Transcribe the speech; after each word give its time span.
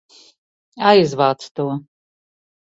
Aizvāc 0.91 1.45
to! 1.61 1.69